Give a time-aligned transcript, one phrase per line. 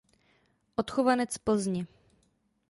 [0.77, 1.85] Odchovanec Plzně.